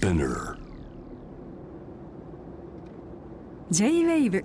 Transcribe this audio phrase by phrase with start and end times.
[0.00, 0.56] Spinner.
[3.70, 4.44] J-WAVE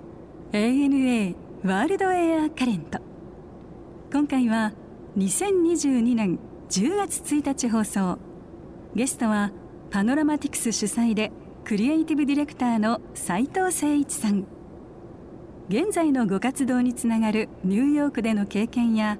[0.52, 1.34] ANA
[1.64, 2.98] ワールドエアカレント
[4.12, 4.74] 今回は
[5.16, 6.38] 2022年
[6.68, 8.18] 10月1日放送。
[8.94, 9.50] ゲストは
[9.90, 11.32] パノラマティクス主催で
[11.64, 14.44] クリエイティブディレクターの斉藤誠一さん。
[15.70, 19.16] 現在のご活動につながるニューヨークでの経験や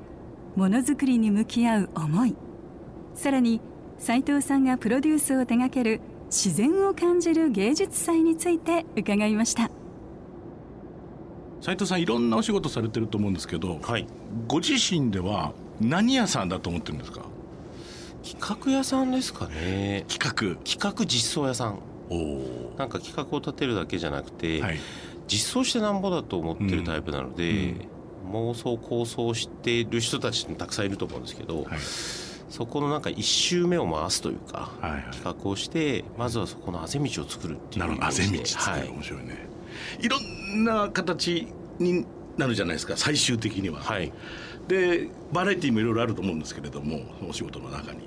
[0.54, 2.36] ものづくりに向き合う思い。
[3.14, 3.62] さらに
[3.96, 9.70] 斉藤さんがプロデュースを手掛ける自然を感じる芸術祭について伺いました。
[11.60, 14.06] 斉藤さんいろんなお仕事されてると思うんですけど、はい、
[14.46, 17.22] ご自身では何屋さんだと思ってるんですか？
[18.22, 20.04] 企画屋さんですかね。
[20.08, 20.62] 企画。
[20.64, 21.78] 企画実装屋さん。
[22.10, 24.78] おなんか企画を立てるだけじゃなくて、はい。
[25.28, 27.74] 実装してなんぼだと思ってるタイプなので、
[28.32, 31.78] 妄想構想している人たちもたくさんいると思うんですけど、はい
[32.48, 35.02] そこのなんか一周目を回すというか、はいはい。
[35.12, 38.06] 企画をしてまずはそこのあぜ道を作るっていうなるほど。
[38.06, 38.88] あぜ道作る、はい。
[38.88, 39.48] 面白いね。
[40.00, 40.18] いろ
[40.56, 41.48] んな形
[41.78, 42.06] に
[42.36, 44.12] なるじゃないですか最終的には、はい。
[44.68, 48.00] でバラエティーもいろいろあると思うんですけれどもお仕事の中に。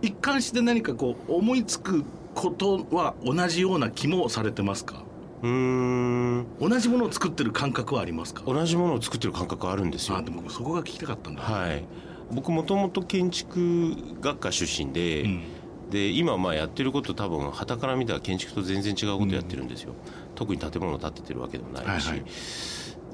[0.00, 5.02] 一貫して何かこう思いつくことは同じような気もされてますか？
[5.42, 6.46] うーん。
[6.60, 8.42] 同じものを作ってる感覚はありますか？
[8.46, 10.16] 同じものを作ってる感覚あるんですよ。
[10.16, 11.84] あでもそこが聞きたかったんだ、はい
[12.30, 15.42] 僕もともと建築学科出身で、うん。
[15.90, 19.94] で今まあやってること多分傍から見たら建築と全然違うことやってるんですよ、
[20.34, 22.30] 特に建物を建ててるわけでもないし、はいはい。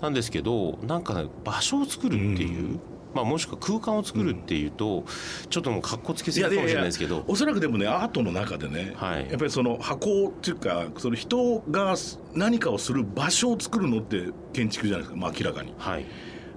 [0.03, 2.81] なんですけどなんかね場所を作るっていう、
[3.15, 5.05] まあ、もしくは空間を作るっていうと、
[5.51, 7.25] ちょっともうかっこつけすぎかもしれないですけど。
[7.29, 9.29] おそらくでもねアートの中でね、はい。
[9.31, 11.95] やっぱりその箱っていうかその人が
[12.35, 15.73] 何かをする場所を作るのって建築じゃないですか、まあ、明らかに。
[15.79, 16.07] はい。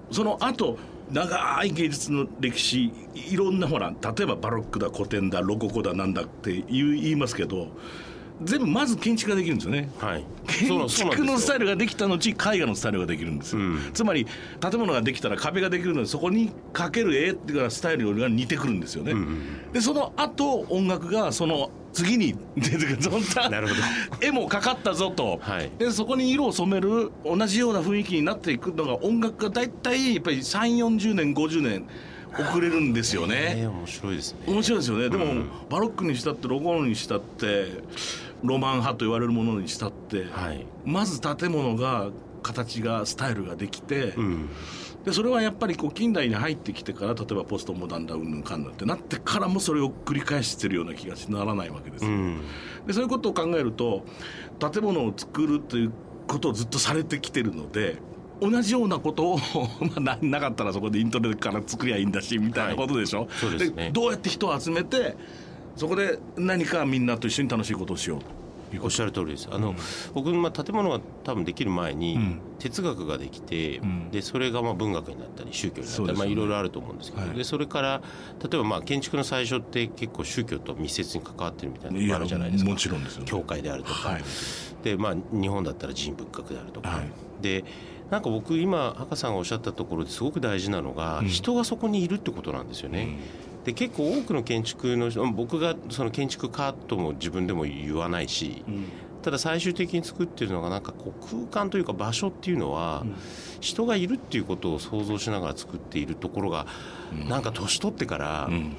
[0.09, 0.79] その後
[1.11, 7.69] 長い芸術の歴史いろんなほら例えばバロックだ古典だロココだなんだって言いますけど
[8.43, 9.89] 全部まず建築ができるんですよね。
[9.97, 10.23] はい。
[10.47, 13.89] 建築のスタイルルができた後絵画のスタイルができるんですよ、うん。
[13.93, 14.27] つまり
[14.59, 19.21] 建物ができたら壁ができるのでそこにかける絵っていうかスタイルが似てくるんですよね、うんう
[19.69, 19.73] ん。
[19.73, 23.81] でその後音楽がその次に出てくるそんななるほど。
[24.21, 25.71] 絵もかかったぞと、はい。
[25.79, 31.87] でそこに色を染める同じような雰囲気になっていくのが音楽が大体やっぱり3 4 0年50年
[32.39, 33.55] 遅れるんですよね。
[33.57, 34.39] えー面白いですね。
[34.47, 35.09] 面白いですよね。
[35.09, 35.49] でも、うん。
[35.69, 37.67] バロックにしたってロゴにしたって
[38.43, 40.65] ロマン派と言われるものにしたって、はい。
[40.85, 42.09] まず建物が
[42.43, 44.49] 形がスタイルができて、うん
[45.07, 52.41] でそれはやっぱりこう近代に入ってきてから例えばポストモダンだうんぬんかんぬんってなってからもそれを繰り返してるような気がしならないわけですよ、うん。
[52.85, 54.03] でそういうことを考えると
[54.59, 55.93] 建物を作るという
[56.27, 57.99] ことをずっとされてきてるので
[58.41, 59.37] 同じようなことを
[59.79, 63.91] まあななかったらそこでイントネから作りゃいいんだしみたいなことでしょ、そうですね。
[63.93, 65.15] どうやって人を集めて
[65.77, 68.19] そこで何かみんなと一緒に楽しいことをしよう
[68.81, 69.47] おっしゃる通りです。
[69.51, 69.75] あの、
[70.13, 72.41] 僕、まあ、建物が多分できる前に、うん。
[72.59, 74.09] 哲学ができて、ん。
[74.11, 76.13] でそれがまあ文学になったり宗教になったり、ね。
[76.13, 77.37] まあ、いろいろあると思うんですけど、はい。
[77.37, 78.01] でそれから
[78.41, 82.69] 例えばまあ建築の最初って結構宗教と密接に関わってるみたいなのがあるじゃないですか。
[82.71, 84.23] もちろんですよ、教会であるとか、はい。
[84.83, 87.11] でまあ、日本だったら人文学であるとか、はい。
[87.41, 87.63] で
[88.09, 91.27] なんか僕今博さんがおっしゃったところですごく大事なのが、うん。
[91.27, 93.17] 人がそこにいるってことなんですよね。
[93.67, 98.63] で結構多くの建築の人僕がその建築家とも自分でも言わないし、
[99.21, 103.03] ただ最終的に作ってるのがなんかこう空間というか場所っていうのは、
[103.59, 106.65] 人がいるっていうことを想像しながら作っているところが、
[107.27, 108.53] なんか年取ってから、うん。
[108.53, 108.77] うん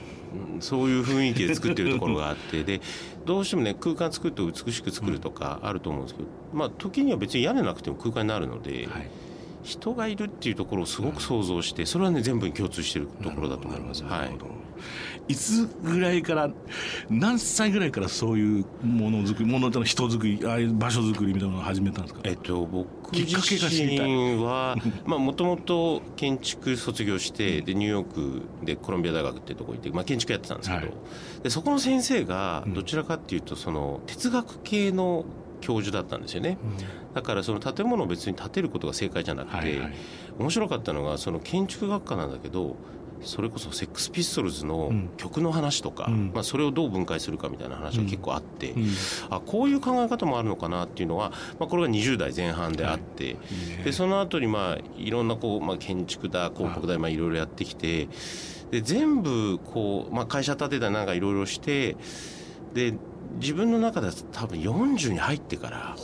[0.60, 2.82] そういう雰囲気で作ってるところがあってで
[3.24, 9.10] どうしてもね空間作ると美しく作るとかあると思うんですけど、まあ時には別に屋根なくても空間になるので、はい。
[9.62, 14.02] 人がいるっていうところをすごく想像してそれはね全部に共通してるところだと思います。
[14.04, 14.30] はい
[15.28, 16.50] いつぐらいから
[17.10, 22.20] 何歳ぐらいからそういうものづくりものの人づくりああいう場所づくりみたいなのを始めたんですか？
[22.24, 24.10] えっと、僕自きっかけが知りたい。
[24.10, 30.94] 身はもともと建築卒業してでニューヨークでコロンビア大学っていうとこ行って、まあ、建築やってたんですけど、はい。
[31.42, 32.74] でそこの先生がうん。
[32.74, 35.24] どちらかっていうとその哲学系の
[35.60, 36.56] 教授だったんですよね、
[37.14, 39.92] だからその建物を別に建てることが正解じゃなくて、はいはい。
[40.38, 42.76] 面白かったのがその建築学科なんだけど
[43.22, 45.10] それこそセックスピストルズのうん。
[45.16, 46.30] 曲の話とか、うん。
[46.34, 48.86] まあ、それをどう分解するかみたいな話が結構あって、うん。
[49.30, 53.36] あこういう考え方もあるのかなっていうのは、まあ、これが20代前半であって、
[53.84, 58.08] でその後にまあいろんなこう、まあ、建築だ広告だまあいろいろやってきて
[58.70, 61.96] で全部こう、まあ、会社建てたりなんかいろいろして
[62.74, 62.94] で
[63.40, 65.96] 自分の中では多分40に入ってから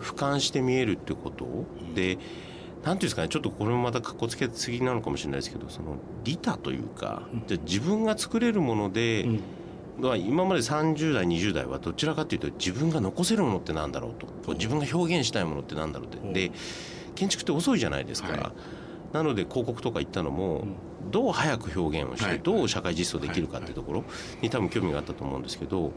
[0.00, 1.46] 俯瞰して見えるってこと？
[1.94, 2.18] で。
[2.84, 9.28] なんていうんですかねちょっとこれもまたかっこつけすぎなのかもしれないですけどその利他というか、じゃあ自分が作れるもので、
[9.98, 14.54] まあ今まで30代20代はどちらかというと自分が残せるものってなんだろうと。
[14.54, 16.48] 自分が表現したいものってなんだろうって。
[16.48, 16.52] で
[17.14, 18.40] 建築って遅いじゃないですか、はい、
[19.12, 20.64] なので広告とか行ったのも、
[21.10, 24.04] どう早く表現をして、どう社会実装できるかっていうところ
[24.40, 25.92] に多分興味があったと思うんですけど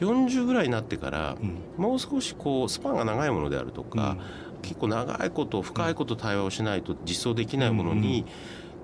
[0.00, 1.36] 40ぐらいになってから、
[1.76, 4.16] もう少しこうスパンが長いものであるとか、
[4.64, 8.24] 結構長いこと深いこと対話をしないと実装できないものに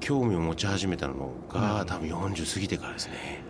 [0.01, 3.43] 興味を持ち始めたのが多分40過ぎてからですね。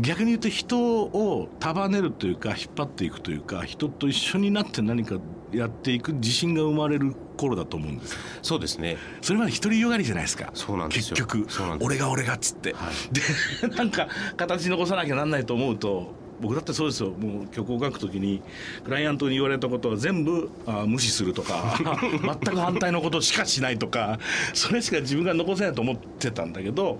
[0.00, 5.16] 逆に言うと人を束ねるというか引っ張っていくというか人と一緒になって何か
[5.52, 8.16] やっていく自信が生まれる頃だと思うんです。
[8.42, 8.98] そうですね。
[9.20, 10.50] それまで独りよがりじゃないですか。
[10.54, 11.46] そうなんです結局。
[11.80, 14.06] 俺が俺がっつって、はい、で なんか
[14.36, 17.10] 形残さなきゃなんないと思うと僕だってそうですよ。
[17.10, 18.42] もう曲を書くときに
[18.84, 21.78] クライアントに言われたことは全部あ無視するとか
[22.22, 24.18] 全く反対のことしかしないとか
[24.54, 26.98] それしか自分が残せないと思ってたんだけど、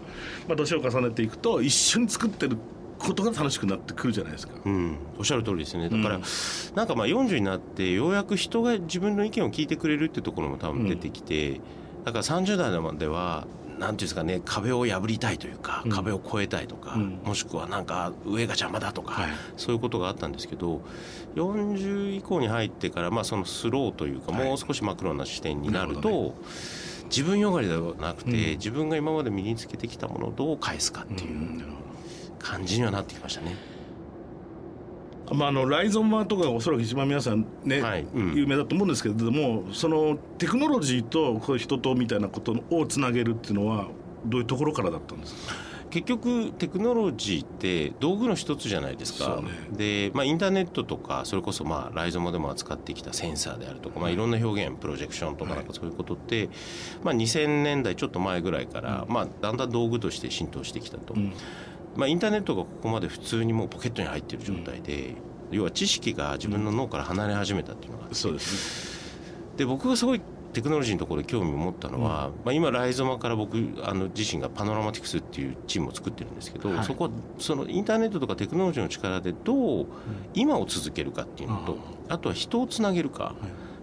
[0.49, 2.57] まあ、年を重ねていくと一緒に作ってる
[3.01, 5.89] ことが楽しくなってくるじゃないですか、うん、おっしゃる通りですね。
[5.89, 6.23] だから、うん、
[6.75, 11.55] なんかまあ40になってようやく人が自分の意見を聞いてくれるっていうところも多分出てきて、う
[12.03, 13.47] ん、だから30代までは
[13.81, 20.83] なんていうんですかね壁を破りたいというか、うん、壁を越えたいとか、うん、もしくはなんか上が邪魔だとか、はい、そういうことがあったんですけど
[21.35, 26.33] 40以降に入ってから、まあ、そのスローというか、もう少しマクロな視点になると、ね、
[27.05, 31.63] 自分よがりではなくて、うん、自分が今まで身につけてきたものをどう返すかっていう
[32.39, 33.57] 感じにはなってきましたね。
[35.33, 43.89] まあ、あのライゾンマとかがおそらく一番皆さんね、はいうん、有名だと思うんですけれどもそのテクノロジーとこう人とみたいなことをつなげるっていうのは
[44.25, 45.55] どういうところからだったんですか？
[45.91, 54.15] 結局テクノロジーって道具の一つじゃないですか、ね、で、まあ、インターネットとかそれこそまあライゾマでも扱ってきたセンサーであるとか、まあ、い。
[54.15, 56.49] ろんな表現プロジェクションとかなんかそういうことって、
[57.03, 61.15] まあ、2000年代ちょっと前ぐらいから、まあ、だんだん道具として浸透してきたと。
[61.15, 61.33] うん
[61.97, 65.15] まあ、インターネットがここまで普通にもうポケットに入っている状態で、
[65.51, 69.17] うん、要は知識が自分の脳から離れ始めたっていうのがあって、そうです。
[69.21, 70.21] ね、で僕がすごい
[70.53, 79.87] テクノロジーのところで興味を持ったのは、うん、まあ、今ライゾマから僕あの自身がパノラマティクスっていうチームを作ってるんですけど、はい、そこはそのインターネットとかテクノロジーの力でどう
[80.35, 81.79] 今を続けるかっていうのと、うん、
[82.09, 83.25] あとは人をつなげるか。
[83.25, 83.35] はい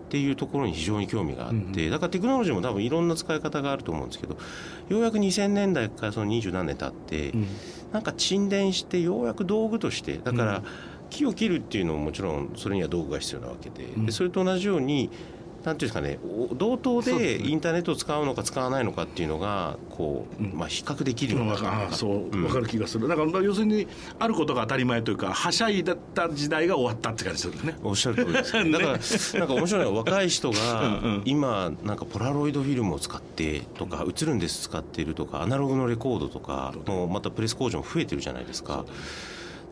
[0.07, 4.37] っていうところに非常に興味があって、だからテクノロジーも多分いろんな使い方があると思うんですけど
[4.87, 7.33] ようやく2000年代からその二十何年経って、
[7.91, 10.63] なんか沈殿してようやく道具としてだから
[11.09, 15.09] 木を切るっていうのももちろんそれには道具が必要なわけででそれと同じように
[15.67, 16.17] なんていうんですかね
[16.53, 21.91] 同等でインターネットを使うのか使わないのかっていうのがこう、まあ、比較できるような。
[21.91, 23.09] そう、分かる気がする。
[23.09, 23.85] だから要するに
[24.17, 27.75] あることが当たり前というかはしゃいだった時代が終わったって感じですね。
[27.83, 28.89] おっしゃる通りです、ね、だから
[29.39, 38.85] なんか面白いのは若い人が 今なんかポラロイドフィルムを使ってとか映るんです使っているとかアナログのレコードとかもまたプレス工場も増えてるじゃないですか。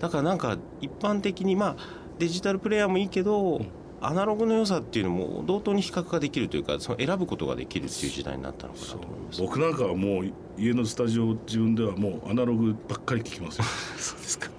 [0.02, 1.76] だからなんか一般的にまあ
[2.20, 3.68] デジタルプレーヤーもいいけど、うん
[4.08, 9.42] アナログの良さっていうのも同等に比較ができるというかその選ぶことができるっていう時代になったのかなと思います。
[9.42, 13.62] 僕なんかはもう家のスタジオ自分ではもうアナログばっかり聞きます
[13.98, 14.50] そうですか。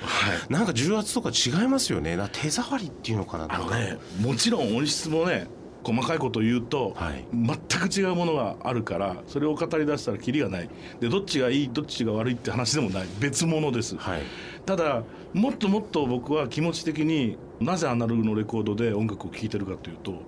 [0.00, 2.16] はい、なんか重圧とか違いますよね。
[2.32, 5.48] 手触りっていうのかなあのねもちろん音質もね
[5.92, 10.68] 細かいことを言うと、はい、全く違うものがあるからそれを語り出したらきりがない。
[11.00, 13.06] でどっちがいいどっちが悪いって話でもない。
[13.20, 14.22] 別物です、はい、
[14.66, 15.02] ただ
[15.32, 20.20] もっともっと僕は気持ち的になぜアナログのレコードで音楽を聴いてるかというとやっ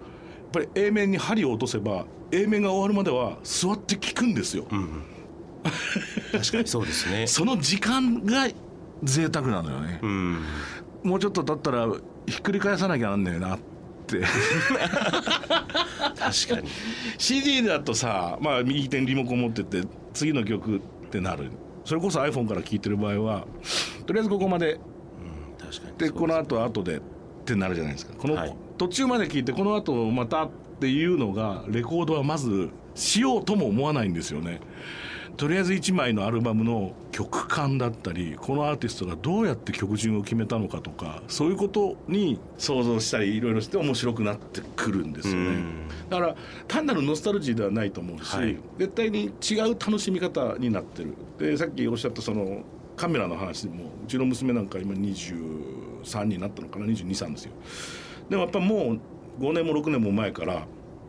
[0.52, 5.02] ぱり A 面に針を落とせば A 面が終わるまでは座って聴くんですよ、うん、
[6.32, 7.26] 確かにそうですね。
[7.28, 8.48] その時間が
[9.02, 10.38] 贅沢なのよね、うん、
[11.04, 11.88] もうちょっと経ったら
[12.26, 13.69] ひっくり返さなきゃなんねえなって
[16.16, 16.68] 確かに。
[17.18, 21.50] CD だとさ、まあ、右手にリモコン持ってて次の曲ってなる。
[21.84, 23.46] それこそ iPhone から聴いてる場合は
[24.06, 24.80] とりあえずここまで、うん、
[25.58, 25.96] 確かに。
[25.98, 27.00] でこの後後でっ
[27.44, 28.14] てなるじゃないですか。
[28.16, 30.50] この、はい、途中まで聞いてこの後またっ
[30.80, 34.60] ていうのがレコードはまずしようとも思わないんですよね
[35.36, 45.58] とりあえず1枚のアルバムの曲感だったりこのアーティストがどうやって曲順を決めたのかとかそういうことに想像したりいろいろして面白くなってくるんですよね。
[46.08, 46.36] だから
[46.68, 51.14] 単なるノスタルジーではないと思うし、はい、絶対に違う楽しみ方になってる。
[51.38, 52.62] でさっきおっしゃったその
[52.96, 57.52] カメラの話もうちの娘なんか今23になったのかな223ですよ。
[58.28, 58.98] でもやっぱも
[59.38, 60.66] う5年も6年も前から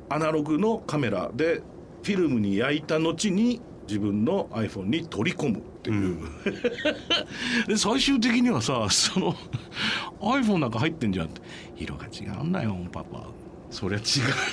[0.10, 1.62] アナログのカメラで
[2.04, 6.22] フィルムに焼いた後に自分の iPhone に取り込むっていう、うん、
[7.68, 9.36] で最終的にはさその
[10.22, 11.42] iPhone なんか入ってんじゃんって。
[11.82, 13.28] 色が違うんだよパパ。
[13.72, 14.02] そりゃ違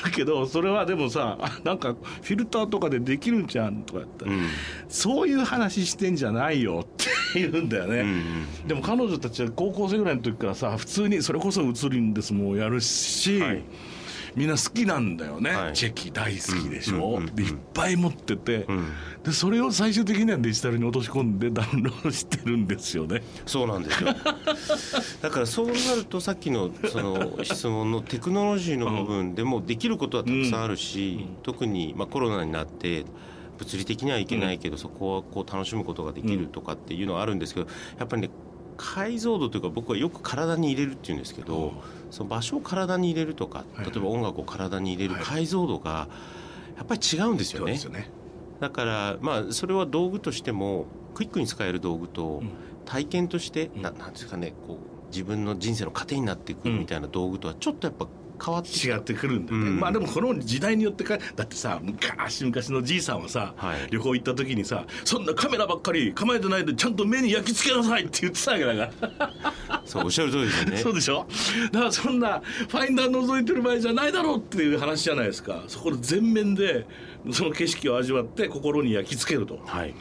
[0.09, 4.47] うけどそれはでもさなんかフィルターとかでできるんじゃんとか言ったら、うん、
[4.89, 13.63] そういう話してんじゃないよって言うんだよね、うんうんでも彼女たちは高校生ぐらいの時からさ普通にそれこそ映るんですもやるし、はい
[14.39, 15.73] みんな好きなんだよね、はい。
[15.73, 17.35] チェキ大好きでしょ、うんうんうんうん。
[17.35, 18.93] でいっぱい持ってて、うん。
[19.25, 23.23] でそれを最終的にはデジタルに落とし込んで ダウンロードしてるんですよね。
[23.47, 24.15] そうなんですよ。
[25.21, 33.05] だからそうなるとさっきのその質問のテクノロジーの部分でもできることはたくさんあるし、特にまあコロナになって
[33.59, 37.39] 物理的にはいけないけど、そこはこう楽しむことができるとかっていうのはあるん。
[37.41, 37.67] ですけど
[37.99, 38.31] やっぱりね
[38.77, 41.75] 解像度というか僕はよく体に入れるっていうんですけど、
[42.11, 43.87] その場所を体に入れるとかはい。
[43.87, 45.25] 例えば音楽を体に入れるはい。
[45.25, 46.11] 解像度が
[46.77, 47.81] やっぱり違うんですよね。
[47.83, 48.13] よね。
[48.61, 52.59] だからまあそれは道具としてもクイックに使える道具とうん。
[52.85, 53.83] 体験として、うん。
[53.83, 58.09] ななんですかねこう自分の人生の糧になっていくみたいな道具とはちょっとやっぱ
[58.43, 59.81] 変わって違ってくるんだよね、うん。
[59.81, 63.89] まあでもこの時代によってかだってさ昔昔のじいさんはさ、はい。
[63.91, 69.33] 旅行行った時にさそんなカメラばっかり構えてないでちゃんと目に焼き付けなさいって言ってたわけだから。
[69.85, 70.77] そうおっしゃる通りですよね。
[70.83, 71.27] そうでしょ？
[71.73, 75.65] だからそんなファインダー覗いてる場合じゃないだろうっていう話じゃないですか。
[75.69, 76.87] そこで全面で
[77.31, 79.61] その景色を味わって心に焼き付けると。
[79.65, 79.95] はい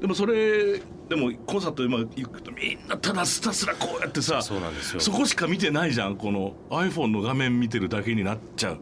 [0.00, 5.00] でもそれでもコンサートでまあ行くとみんなただひたすらこうやってさそうなんですよ。
[5.00, 6.16] そこしか見てないじゃん。
[6.16, 8.78] この iPhone の画面見てるだけになっちゃう。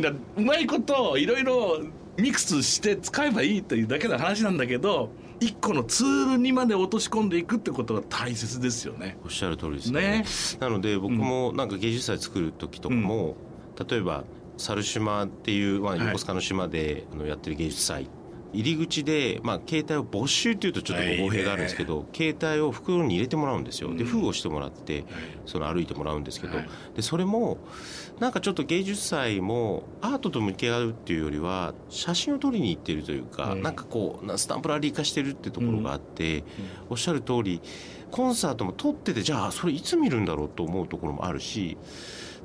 [0.00, 1.80] だうまいこといろいろ
[2.16, 5.10] ミックスして使えばいいというだけの話なんだけど
[5.40, 9.18] 一個のツールにまで落とし込んでいくってことが大切ですよね。
[9.24, 10.00] おっしゃる通りですよね。
[10.00, 10.24] ね。
[10.60, 13.36] なので僕もなんか芸術祭作る時とかも、
[13.88, 14.24] 例えば
[14.56, 18.08] 猿島っていう、まあ、はい横須賀の島であのやってる芸術祭
[18.52, 23.94] 入り口で、まあ、携帯を没収っていうとちょっと語弊があるんですけど、携帯を袋に入れてもらうんですよ。
[23.94, 25.04] で封をしてもらって
[25.44, 26.68] その歩いてもらうんですけど、はい。
[26.94, 27.58] でそれも
[28.18, 36.44] なんかちょっと芸術祭もアートと向き合うっていうよりは写真を撮りに行ってるというか、うんなんかこうなスタンプラリー化してるってところがあって、
[36.88, 37.60] おっしゃる通り
[38.10, 41.76] コンサートも撮っててじゃあそれいつ見るんだろうと思うところもあるし、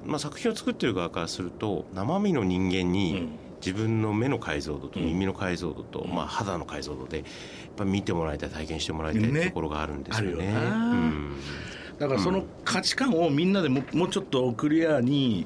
[0.05, 3.29] まあ、作品を作ってる側からすると生身の人間に、うん
[3.65, 5.05] 自分の目の解像度とうん。
[5.05, 7.27] 耳の解像度と、まあ、肌の解像度でやっ
[7.77, 10.53] ぱ見てもらいたい体験してもらいたいところがあるんですよね。
[10.55, 11.31] あるよ
[11.99, 15.45] だからその価値観をみんなでももうちょっとクリアに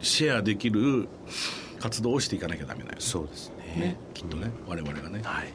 [0.00, 1.08] シェアできる
[1.80, 3.00] 活動をしていかなきゃダメだよね。
[3.00, 3.80] そうですね。
[3.80, 3.96] ね。
[4.12, 5.22] きっとね、我々がね。
[5.24, 5.48] はい。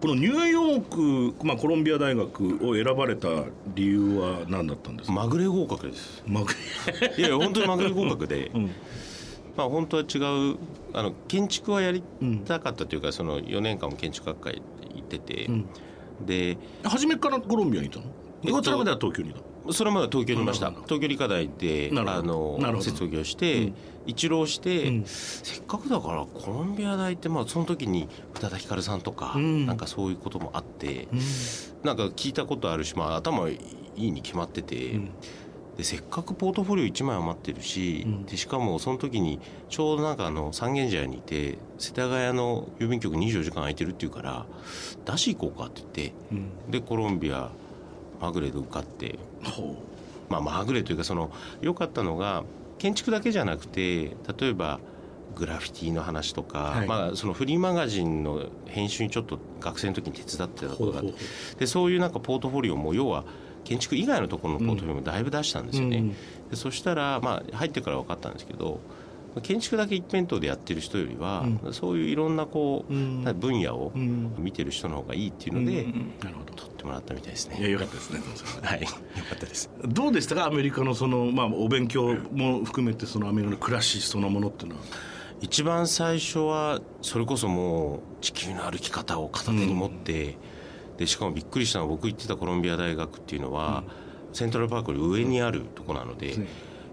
[0.00, 3.28] このニューヨーク、まあ、コロンビア大学を選ばれた
[3.74, 6.22] 理由は何だったんですか、まぐれ合格です。
[6.24, 6.44] まい
[7.20, 8.70] やいや本当にまぐれ合格で、 うん
[9.58, 10.18] まあ本当は違
[10.52, 10.56] う
[10.94, 12.04] あの建築はやり
[12.46, 14.62] たかったというか、その4年間も建築学会
[14.94, 15.66] 行ってて、うん。
[16.24, 18.04] で初めからコロンビアにいたの、
[18.44, 20.70] えっとそれまでは東京にいたそれまでは東京にいました。
[20.70, 23.74] 東京理科大であの卒業して、うん。
[24.06, 25.04] 一浪して、うん。
[25.04, 29.66] せっかくだからコロンビア大ってまあその時に宇多田ヒカルさんとか、うん。
[29.66, 31.20] なんかそういうこともあって、うん。
[31.82, 33.58] なんか聞いたことあるし、まあ、頭い
[33.96, 35.10] いに決まってて、うん
[35.78, 38.26] でせっかくポートフォリオ1枚余ってるし、うん。
[38.26, 44.44] でしかもその時にちょうどなんかあの三軒茶屋にいて世田谷の郵便局24時間空いてるっていうから
[45.06, 46.70] 出し行こうかって言ってうん。
[46.70, 47.50] でコロンビア
[48.20, 49.76] まぐれで受かってほ
[50.28, 51.30] まあまぐれというかその
[51.60, 52.42] 良かったのが
[52.78, 54.80] 建築だけじゃなくて例えば
[55.36, 56.88] グラフィティの話とか、はい。
[56.88, 61.14] まあ、そのフリーマガジンの編集にちょっと学生の時に手伝ってたうことがあって
[61.60, 63.24] でそういうなんかポートフォリオも要は
[63.68, 65.98] 建築以外のところのポートフォリオもだいぶ出したんですよね。
[65.98, 66.16] うん
[66.48, 68.80] でそしたら、まあ、入ってから分かったんですけど
[69.42, 73.22] 建築だけ一辺倒でやってる人よりは、うそういういろんなこう、うん。
[73.38, 74.34] 分野をうん。
[74.38, 76.54] 見てる人の方がいいっていうので、うんうんなるほど。
[76.54, 77.58] 取ってもらったみたいですね。
[77.60, 78.20] いやよかったですね
[78.62, 78.94] ははい、よか
[79.34, 79.70] ったです。
[79.86, 84.82] どうでしたかアメリカのその、まあ、お勉強も含めてそのアメリカの暮らしそのものっていうのは。
[85.40, 90.36] 一番最初はそれこそもう地球の歩き方を片手に持って、
[90.98, 93.84] でしかもびっくりしたのは僕行ってたコロンビア大学っていうのは、
[94.32, 96.46] セントラルパークより上にあるとこなので、ね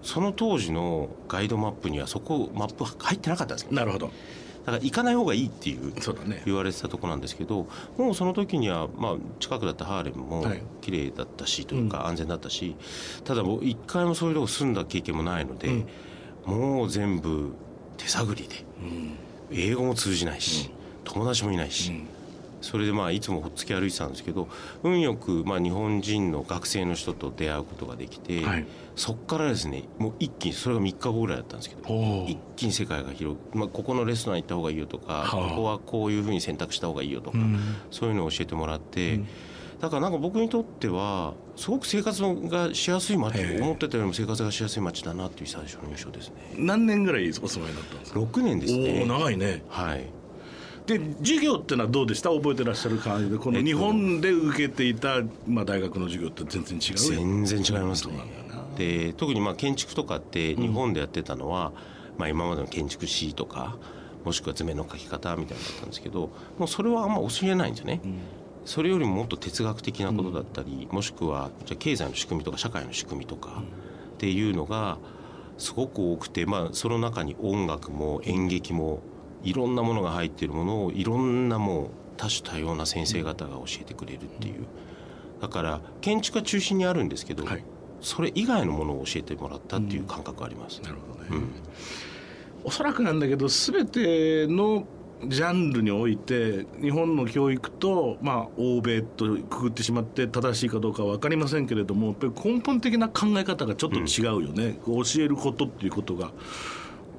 [0.06, 4.12] その当時のガイドマップにはそこマップ入ってなかったんですよなるほど。
[4.64, 6.44] だから行かない方がいいっていうそうだね。
[6.46, 10.62] 言われてたとこなんですけどもうその時には、まあ、近くだったハーレムもはい。
[10.82, 12.76] 綺麗だったしというか安全だったし、
[13.24, 15.86] ただもう一回もそういうとこ住んだ経験もないので、
[16.46, 17.54] もう全部
[17.98, 19.16] 手探りでうん。
[19.52, 20.70] 英語も通じないし、
[21.04, 22.08] 友達もいないし、うん
[22.66, 24.48] それでまあいつもほっつき歩いてたんですけど
[24.84, 28.66] 運よくまあ日本人の学生の人と出会うことができて、はい。
[28.96, 35.50] そこからですねもう一気にそれが3日後ぐらいだったんですけど一気に世界が広く、まあ、ここのレストラン行った方がいいよとか、はあ。
[35.50, 37.60] ここはこういうふうに選択した方がいいよとか、うん。
[37.92, 39.28] そういうのを教えてもらって、うん。
[39.82, 46.36] だからなんか僕にとってはすごく生活がしやすい街思ってたよりも生活がしやすい街だなっていう最初の印象ですね。
[46.58, 49.06] 何年ぐらいお住まいになったんですか？6年ですね。
[49.06, 49.64] 長いね。
[49.68, 50.06] はい
[50.86, 52.30] で授業ってのはどうでした？
[52.30, 58.16] 覚えてらっしゃる感じでこの日本で受けていた、まあ、大学の授業って全然違う全然違いますね。
[58.78, 61.72] で特にまあ建築とかって日本でやってたのは、
[62.14, 63.78] うん、まあ、今までの建築士とか
[64.24, 68.20] もしくは図面の書き方みたいなのだったんですけどもうそれはあんま教えないんですよね、うん、
[68.66, 73.64] それよりももっと哲学的なことだったり、うん、もしくはじゃ経済の仕組みとか社会の仕組みとか
[74.14, 74.98] っていうのが
[75.58, 79.00] すごく多くて、まあ、その中に音楽も演劇も
[79.46, 81.88] いろんなものが入っているものをいろんなもう
[82.18, 84.66] 多種多様な先生方が教えてくれるっていう。
[85.42, 87.64] だから建築が中心にあるんですけど、はい、
[88.02, 91.52] それ以外のものを教えてもらったっていう感覚あります、なるほどね、うん、
[92.64, 94.88] おそらくなんだけど全ての
[95.28, 106.32] ジャンルにおいて日本の教育と、まあ、欧米とくくってしまって正しいかどうかは分かりませんけれどもやっぱり根本的な考え方がちょっと違うよね、うん、教えることっていうことが。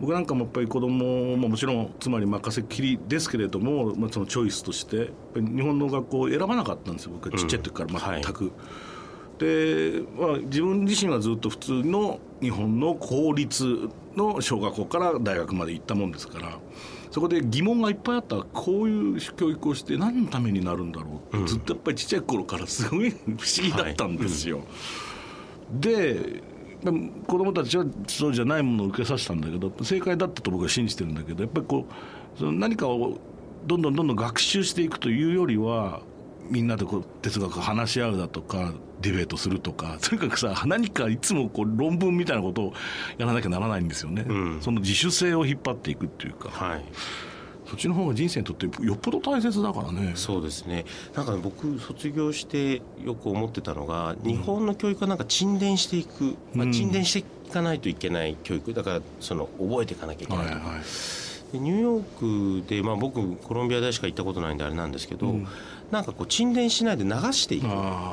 [0.01, 8.45] 僕なんかもやっぱり子供ももちろんつまり任せっきりですけれども、まあ、そのチョイスとして日本の学校を選ばなかったんですよ僕はちっちゃい時から全く。
[8.45, 8.97] うんはい
[9.39, 16.59] で、まあ、自分自身はずっと普通の日本の公立の小学校から大学まで行ったもんですから
[17.11, 24.59] そこで疑問がいっぱいあったこういう教育をして何のためになるんだろうって、うん、ずっとやっぱりちっちゃい頃からすごい不思議だったんですよ。
[24.59, 24.67] はい
[25.73, 26.43] うん、で
[26.93, 33.19] 子供たちはそうじゃないものを受けさせたんだけど正解だったと僕は信じてるんだけどやっぱりこうその何かを
[33.67, 36.03] どんどんどんどん学習していくというよりは
[36.49, 42.73] みんなでこう哲学話し合うだとかディベートするとかとにかくさ何かいつもこう論文みたいなことを
[43.19, 46.51] やらなきゃならないんですよね、うん、その自主性を引っ張っていくっていうか。
[46.51, 46.85] はい
[47.69, 50.13] そっちの方が人生にとってよっぽど大切だからね。
[50.15, 50.85] そうですね。
[51.15, 57.19] なんか、ね、僕卒業してよく思ってたのが、日本の教育はなんか沈殿していく、まあ、沈殿して
[57.49, 60.47] いかないといけない教育だからその覚えていかなきゃいけない。
[60.47, 60.63] はいはい
[61.53, 65.47] でニューヨークで、まあ、僕コロンビア大しか行ったことないんであれなんですけど、うん、
[65.91, 67.65] なんかこう沈殿しないで流していく。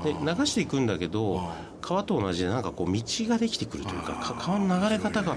[0.03, 1.41] で流していくんだけど
[1.81, 5.35] 川と同じでなんかこう道ができてくるというか川の流れ方が。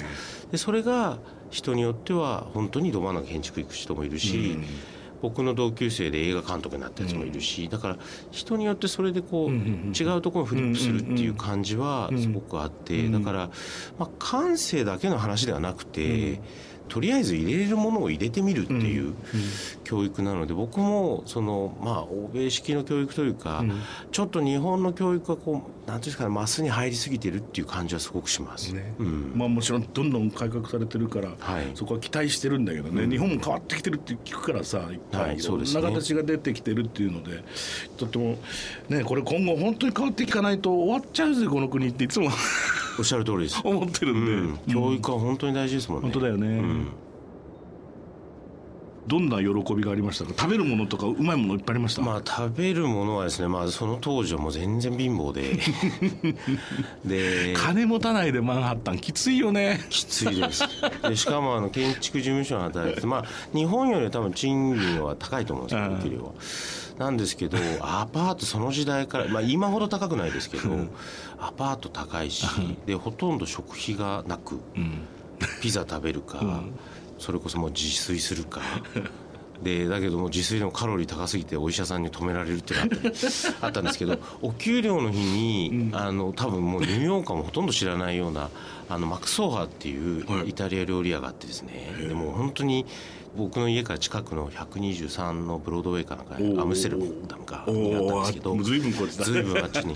[0.51, 1.19] でそれが
[1.51, 4.65] 人によっては本当にど真ん中建築行く人もいるし、うん、
[5.23, 7.99] 僕の同級生で映画監督になったやつもいるし、うん、だから
[8.31, 13.51] 人によってそれでこう、違うところにフリップするっていう感じはすごくあって、だから、
[13.99, 16.41] まあ、感性だけの話ではなくて。
[16.89, 19.15] とりあえず入れれるものを入れてみるっていう
[19.85, 23.65] 教育なので僕もそのまあ欧米式の教育というか、
[24.13, 28.95] ちょっと日本の教育がこうなんていうんですかねマスに入りすぎてるっていう感じはすごくします、ね。
[28.99, 37.43] うん、まあもちろんどんどん改革されてるから、はい、そこは期待してるんだけどね、うん、日本も変わってきてるって聞くからさいっぱいいろんな形が出てきてるっていうので、
[37.97, 38.39] とっても
[38.89, 42.31] ねこれ今後本当に変わっていかないと終わっちゃうぜこの国っていつも
[42.99, 43.61] おっしゃる通りです。
[43.65, 46.87] 思ってるんで、うん、教育は本当に大事ですもんね、本当だよね、
[49.07, 50.35] どんな喜びがありましたか？
[50.37, 52.03] 食べるものとかうまいものいっぱいありました？
[52.03, 55.59] まあ食べるものはですねまあその当時はもう全然貧乏で。
[57.05, 59.81] で金持たないでマンハッタンきついよね。
[59.91, 60.65] きついです。
[61.09, 66.33] でしかもあの建築事務所に働いてまあ日本よりは多分賃金は高いと思うんですよ給料は。
[66.99, 70.71] なんですけどアパートその時代から、まあ、今ほど高くないですけど
[71.39, 72.47] アパート高いし
[72.87, 74.61] でほとんど食費がなく、
[75.61, 76.63] ピザ食べるか、
[77.19, 78.61] それこそもう自炊するか。
[79.63, 83.11] でだけども自炊でもカロリー高すぎてお医者さんに止められるっていうのが
[83.63, 88.51] あったんですけどお給料の日に、あの多分もうニューヨーカーもほとんど知らないような
[88.89, 92.87] あのマクソーハっていうイタリア料理屋があってですね、はい、でも本当に
[93.37, 99.95] 僕の家から近くの123のブロードウェイかなんかアムステルダムかにあったんですけど随分こっちだ随分あっちに。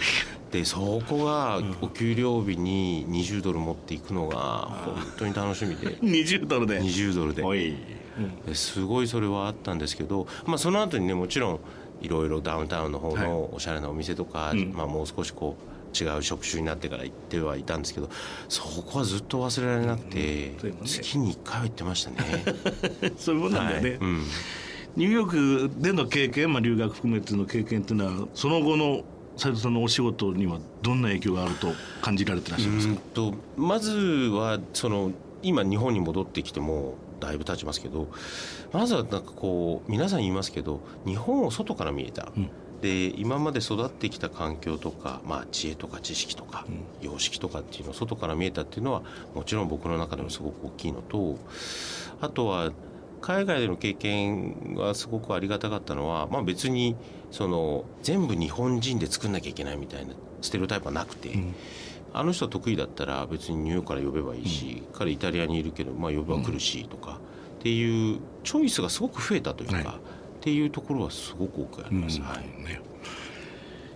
[0.50, 5.96] でそこがお給料日に20ドル持っていくのが本当に楽しみで。
[6.02, 6.80] 20ドルで。
[6.80, 11.60] 20ドルで、うん、すごいそれはあったんですけど、まあ、その後にねもちろん
[12.02, 18.08] いろいろダウンタウンの方のおしゃれなお店とか、はい、まあ、もう少しこう違う職種になってから行ってはいたんですけど
[18.48, 22.44] そこはずっと忘れられなくて、うんね、月に1回は行ってましたね。
[23.16, 23.98] そういうもんなんだよね、はい。
[23.98, 24.24] うん、
[24.96, 29.02] ニューヨークでの経験、まあ、留学含めての経験っていうのはその後の
[29.36, 31.72] 斉藤さんのお仕事にはどんな影響があると
[32.02, 33.00] 感じられてらっしゃいますか？
[33.14, 38.08] とまずはその今日本に戻ってきてもだいぶ経ちますけど
[38.72, 42.50] まずはなんかこう皆さん言いますけど日本を外から見えた、うん、
[42.80, 49.02] で今まで育ってきた環境とか、まあ、知恵とか知識とか、うん、様式とかっていうのを外から見えたっていうのは
[49.34, 51.38] もちろん僕の中でもすごく大きいのと
[52.20, 52.72] あとは
[53.20, 56.96] 海外での経験がすごくありがたかったのは、まあ、別に
[57.30, 61.30] その全部日本人で作んなきゃいけないみたいなステレオタイプはなくて。
[61.30, 61.54] うん。
[62.12, 67.20] あの人は得意だったら別にニューヨークから呼べばいいし、彼イタリアにいるけど、まあ、呼べば来るしとか、
[67.60, 69.86] っていうチョイスがすごく増えたというか、はい
[70.40, 72.24] っていうところはすごく多くあります、うん。
[72.24, 72.38] はい。
[72.64, 72.80] ね。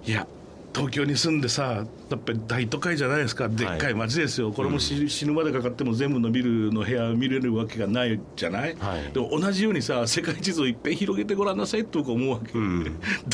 [0.05, 0.27] いや
[0.75, 3.49] 東京に住んでさやっぱり大都会じゃないですか。
[3.49, 9.13] でっかい街ですよ、これもし、死ぬまでかかっても全部のビルの部屋見れるわけがないじゃない、はい。
[9.13, 12.85] でも同じようにさ世界地図をいっぺん広げてごらんなさいって僕思うわけ、ん。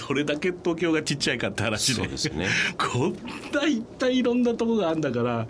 [0.09, 2.07] どれだけ東京がちっちゃいかって話で。
[2.07, 2.47] ですね。
[2.79, 3.17] こん
[3.53, 5.47] な一体いろんなとこがあるんだから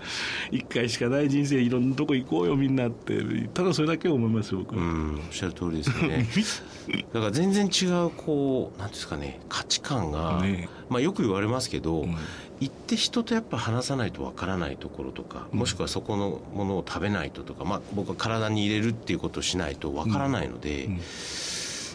[0.51, 3.21] 一回しかない人生いろんなとこ行こうよみんなって。
[3.53, 6.27] ただそれだけ思いますよ僕は、うん、おっしゃる通りですよね。
[7.13, 12.17] だから全然違うこうなんですかね価値観が、ねまあ、よく言われますけど、ん。
[12.61, 21.01] 行って人とやっぱ話さないとわからないところとか、もしくはそこのものを食べないととか、まあ、僕は体に入れるっていうことをしないとわからないので、ん。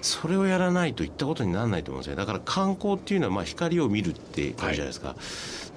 [0.05, 5.15] それをやらないと行ったことにならないと思うんですよだから観光っていうのはまあ光を見るって感じじゃないですか,、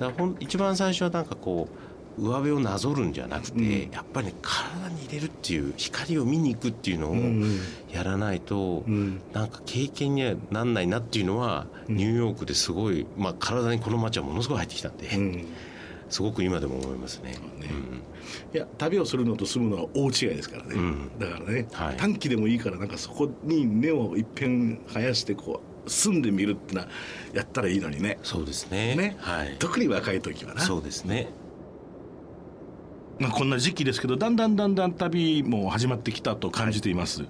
[0.01, 1.88] だからほん一番最初はなんかこう
[2.19, 3.91] 上辺をなぞるんじゃなくて、うん。
[3.93, 7.61] やっぱりね体に入れるっていう光を見に行くっていうのをうん
[7.93, 9.21] やらないと、うん。
[9.33, 15.47] なんか経験にはなんないなっていうのは、ニューヨークですごい、まあ、体にこの街はものすごい入ってきたんで、うん。
[16.11, 17.33] すごく今でも思いますね。
[17.33, 17.39] ね。
[18.53, 21.11] いや旅をするのと住むのは大違いですからね、うん。
[21.19, 21.97] だからね、はい。
[21.97, 26.89] 短期でもいいからなんかそこに根をいっぺん生やしてこう住んでみるってのは
[27.33, 28.19] やったらいいのにね。
[28.23, 28.95] そうですね。
[28.97, 29.57] ね、はい。
[29.59, 30.61] 特に若い時はな。
[30.61, 31.29] そうですね。
[33.19, 37.25] まあ、こんな時期ですけどだんだんだんだん旅も始まってきたと感じています、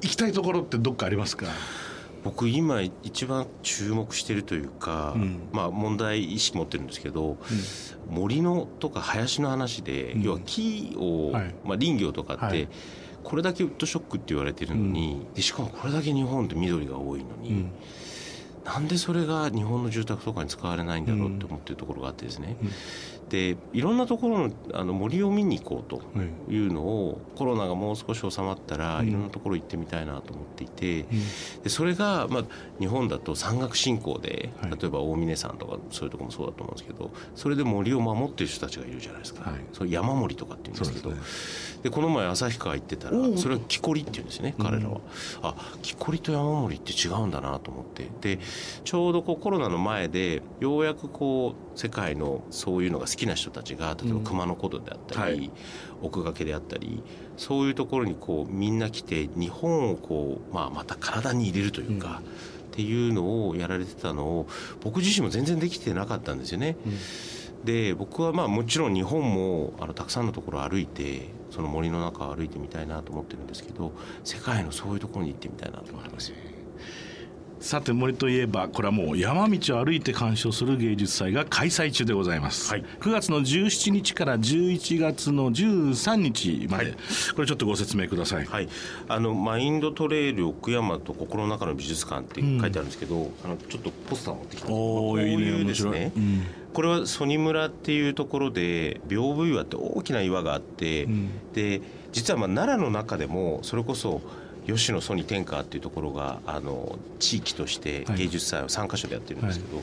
[0.00, 1.46] 行きたいところってどっかありますか？
[2.24, 5.42] 僕今一番注目してるというか、うん。
[5.52, 7.36] まあ問題意識持ってるんですけど、
[8.08, 10.22] 森のとか林の話で、うん。
[10.22, 11.54] 要は木を、はい。
[11.64, 12.68] まあ林業とかって、はい。
[13.22, 17.70] これだけウッドショックって言われてるのに、でしかもこれだけ日本って緑が多いのに、うん。
[18.64, 22.56] なんでそれが日本の住宅とかに使われないんだろうって思ってるところがあってですね、
[23.28, 26.02] でいろんなところのあの森を見に行こうとは
[26.48, 26.54] い。
[26.54, 29.08] いうのをコロナがもう少し収まったらうん。
[29.08, 31.62] いろんなところ行ってみたいなと思っていて、うん。
[31.62, 32.44] でそれが、まあ、
[32.78, 34.70] 日本だと山岳信仰ではい。
[34.70, 39.60] 例えば大峰山とかそういうところもそうだと思うんですけどそれで森を守ってる人たちがいるじゃないですか、はい。
[39.72, 41.16] それ山森とかって言うんですけどで
[41.84, 45.00] でこの前旭川行ってたらそれは木こりって言うんですね彼らは、
[45.42, 48.08] あ木こりと山森って違うんだなと思って。
[48.20, 48.38] で
[48.84, 55.50] ちょうどこうコロナの前でようやくこう世界のそういうのが好きな人たちが例えば熊野古道であったり、はい
[56.02, 57.02] 奥掛けであったり
[57.38, 62.20] そういうところにこうみんな来て日本をこう、まあ、また体に入れるというか、
[62.72, 64.46] っていうのをやられてたのを
[64.82, 66.76] 僕自身も全然できてなかったんですよね。
[67.64, 73.92] で僕はまあもちろん日本もあのたくさんのところを歩いてその森の中を歩いてみたいなと思ってるんですけど
[74.24, 76.32] 世界のそういうところに行ってみたいなと思ってます。
[77.64, 82.84] さて森といえばこれはもう山道を歩いて鑑賞する芸術祭が開催中でございます、はい。
[83.00, 86.94] 9月の17日から11月の13日まで、はい。
[87.34, 88.68] これちょっとご説明ください、はい、
[89.08, 96.12] あのマインドトレイル奥山と心の中の美術館って書いてあるんですけど、あのちょっとポスター持ってきたんですこういうですね。
[96.14, 96.42] うん。
[96.74, 101.30] これは曽爾村っていうところで屏風岩って大きな岩があって、ん。
[101.54, 101.80] で
[102.12, 104.20] 実はまあ奈良の中でもそれこそ
[104.66, 109.82] 吉野曽爾天川っていうところがあの地域として芸術祭を3か所でやってるんですけど、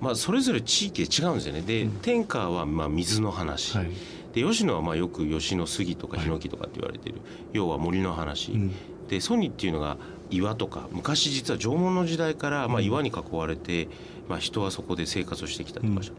[0.00, 1.62] まあ、それぞれ地域で違うんですよね。
[1.62, 3.90] で、天川はまあ水の話、はい。
[4.34, 7.16] で吉野はまあよく吉野杉とかヒノキとかって言われてる、
[7.52, 8.72] 要は森の話、ん。
[9.08, 9.96] でソニっていうのが
[10.30, 13.88] 岩とか昔実は縄文の時代からまあ岩に囲われて、
[14.28, 16.12] まあ、人はそこで生活をしてきたって場所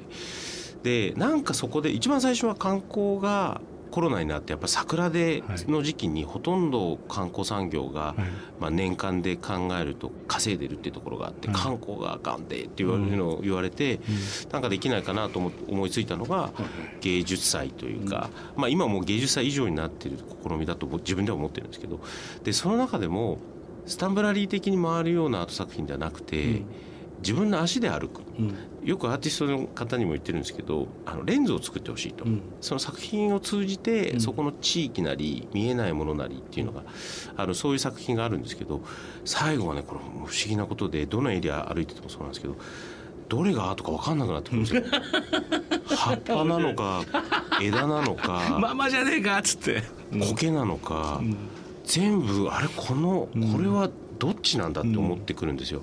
[0.83, 3.59] で、でなんかそこで一番最初は観光が
[3.95, 5.71] コロナになってやっぱ桜ではい。
[5.71, 8.21] の時期にほとんど観光産業が、はい。
[8.59, 11.55] まあ、年間で考えると稼いでるっていうところがあって、はい。
[11.55, 14.01] 観光があかんでって言われるのを言われて、
[14.51, 16.51] なんかできないかなと思思いついたのが
[16.99, 22.01] 芸術祭というか、まあ、今もう芸術祭以上になってる試みだと僕自分では思ってるんですけど
[22.43, 23.37] でその中でも
[23.85, 26.63] スタンブラリー的に回るようなアート作品ではなくて、
[27.19, 28.55] 自分の足で歩く、うん。
[28.83, 32.41] よくアーティストの方にも言ってるんですけどあのレンズを作ってほしいと、うん。
[32.61, 36.83] その作品を通じて、そこの地域なり見えないものなりっていうのが
[37.35, 38.81] あのそういう作品があるんですけど
[39.23, 42.55] 最後はねこれ不思議なことでどのエリア歩いててもそうなんですけど
[43.27, 44.83] どれがアートか分かんなくなってくるんですよ。
[45.95, 47.03] 葉っぱなのか
[47.61, 49.83] 枝なのか ママじゃねえかっつって、
[50.19, 51.21] 苔なのか、
[51.83, 55.81] 全部あれこのこれはどっちなんだって思ってくるんですよ。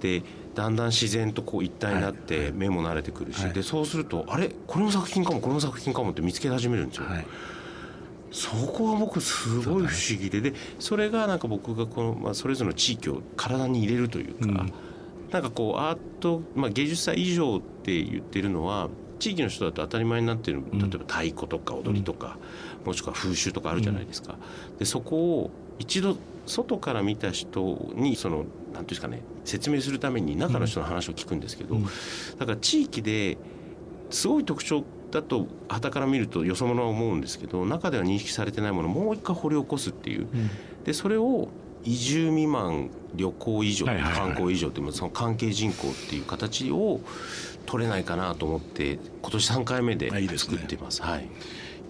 [0.00, 0.22] で
[0.54, 3.52] だんだん自然とこう一体になって目も慣れてくるし、はい。
[3.52, 4.50] でそうするとあれ？
[4.66, 7.06] これの作品かもこれの作品かもって見つけ始めるんですよ。
[7.06, 7.26] はい。
[8.32, 14.72] そこが僕すごい不思議ででそれがなんか僕がこの、まあ、それぞれの地域を体に入れるというか、うん。
[15.30, 18.88] なんかこうアート、まあ、芸術祭以上って言ってるのは
[19.20, 22.38] 地域の人だと当たり前になってる例えば太鼓とか踊りとか、
[22.84, 24.36] もしくは風習とかあるじゃないですか。
[24.78, 26.16] でそこを一度
[26.50, 31.76] 外から見た人にその何ていうんですかね説明するために中の人の話を聞くんですけど、
[32.38, 33.38] だから地域で
[34.10, 40.28] すごい特徴だと旗から見るとよそ者は思うんですけど中では認識されてないものをもう一回掘り起こすっていう、
[40.84, 41.48] でそれを
[41.84, 47.00] 移住未満旅行以上、観光以上というその関係人口っていう形を
[47.66, 51.02] 取れないかなと思って今年3回目で作っています。
[51.02, 51.28] はい、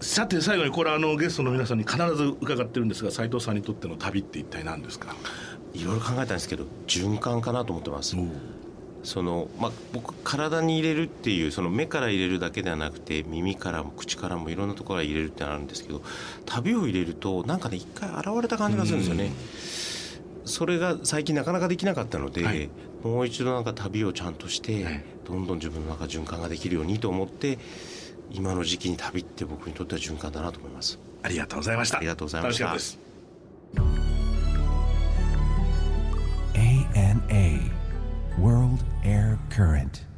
[0.01, 5.15] さて最後にこれあのゲストの皆さんに必ず伺ってるんですが斉藤さんにとっての旅って一体何ですか？
[5.75, 8.17] いろいろ考えたんですけど循環かなと思ってます。
[9.03, 16.03] そのまあ、僕体に入れるっていうその目から入れるだけではなくて耳からも口からもいろんなところから入れるってあるんですけど
[16.45, 19.33] 旅を入れるとなんかね一回現れた感じがするんですよね。
[20.45, 22.69] それが最近なかなかできなかったので、はい、
[23.03, 27.59] もう一度なんか旅をちゃんとして、はい、どんどん自分の中循環ができるようにと思って
[28.31, 30.99] 今の時期に旅って僕にとっては循環だなと思います。
[31.23, 31.99] ありがとうございました。
[31.99, 32.67] ありがとうございました。
[36.55, 37.71] ANA
[38.39, 40.10] World Air Current